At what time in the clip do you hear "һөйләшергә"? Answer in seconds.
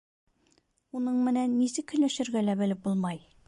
1.97-2.47